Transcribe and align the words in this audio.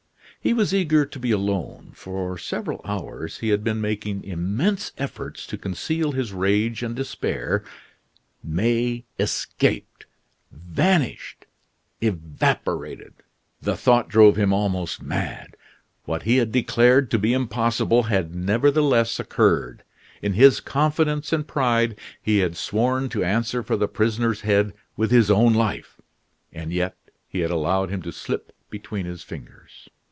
He 0.43 0.53
was 0.55 0.73
eager 0.73 1.05
to 1.05 1.19
be 1.19 1.29
alone. 1.29 1.91
For 1.93 2.35
several 2.35 2.81
hours 2.83 3.37
he 3.37 3.49
had 3.49 3.63
been 3.63 3.79
making 3.79 4.23
immense 4.23 4.91
efforts 4.97 5.45
to 5.45 5.55
conceal 5.55 6.13
his 6.13 6.33
rage 6.33 6.81
and 6.81 6.95
despair. 6.95 7.63
May 8.43 9.05
escaped! 9.19 10.07
vanished! 10.51 11.45
evaporated! 12.01 13.13
The 13.61 13.77
thought 13.77 14.09
drove 14.09 14.35
him 14.35 14.51
almost 14.51 15.03
mad. 15.03 15.55
What 16.05 16.23
he 16.23 16.37
had 16.37 16.51
declared 16.51 17.11
to 17.11 17.19
be 17.19 17.33
impossible 17.33 18.03
had 18.09 18.33
nevertheless 18.33 19.19
occurred. 19.19 19.83
In 20.23 20.33
his 20.33 20.59
confidence 20.59 21.31
and 21.31 21.47
pride, 21.47 21.99
he 22.19 22.39
had 22.39 22.57
sworn 22.57 23.09
to 23.09 23.23
answer 23.23 23.61
for 23.61 23.77
the 23.77 23.87
prisoner's 23.87 24.41
head 24.41 24.73
with 24.97 25.11
his 25.11 25.29
own 25.29 25.53
life; 25.53 26.01
and 26.51 26.73
yet 26.73 26.97
he 27.27 27.41
had 27.41 27.51
allowed 27.51 27.91
him 27.91 28.01
to 28.01 28.11
slip 28.11 28.51
between 28.71 29.05
his 29.05 29.21
fingers. 29.21 29.87